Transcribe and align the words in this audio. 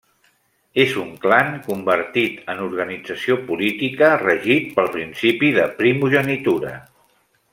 És 0.83 0.93
un 1.01 1.09
clan 1.25 1.51
convertit 1.67 2.49
en 2.53 2.63
organització 2.69 3.37
política, 3.51 4.09
regit 4.23 4.75
pel 4.79 4.91
principi 4.97 5.53
de 5.61 5.69
primogenitura. 5.83 6.75